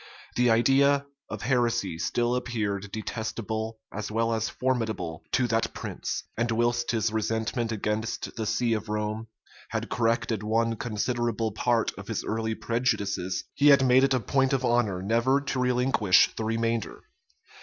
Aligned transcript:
The 0.35 0.49
idea 0.49 1.05
of 1.29 1.43
heresy 1.43 1.99
still 1.99 2.35
appeared 2.35 2.91
detestable 2.91 3.77
as 3.93 4.09
well 4.09 4.33
as 4.33 4.49
formidable 4.49 5.23
to 5.33 5.45
that 5.49 5.75
prince; 5.75 6.23
and 6.35 6.49
whilst 6.49 6.89
his 6.89 7.11
resentment 7.13 7.71
against 7.71 8.35
the 8.35 8.47
see 8.47 8.73
of 8.73 8.89
Rome 8.89 9.27
had 9.69 9.91
corrected 9.91 10.41
one 10.41 10.75
considerable 10.75 11.51
part 11.51 11.91
of 11.99 12.07
his 12.07 12.23
early 12.23 12.55
prejudices, 12.55 13.43
he 13.53 13.67
had 13.67 13.85
made 13.85 14.03
it 14.03 14.15
a 14.15 14.19
point 14.19 14.53
of 14.53 14.65
honor 14.65 15.03
never 15.03 15.39
to 15.39 15.59
relinquish 15.59 16.35
the 16.35 16.45
remainder. 16.45 17.03